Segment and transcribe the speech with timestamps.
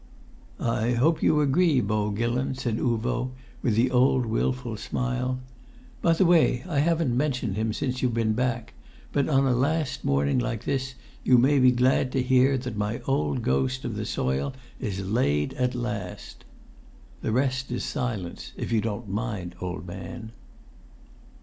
[0.59, 3.29] "I hope you agree, Beau Gillon?" said Uvo,
[3.61, 5.39] with the old wilful smile.
[6.01, 8.73] "By the way, I haven't mentioned him since you've been back,
[9.13, 12.99] but on a last morning like this you may be glad to hear that my
[13.01, 16.45] old ghost of the soil is laid at last....
[17.21, 20.31] The rest is silence, if you don't mind, old man."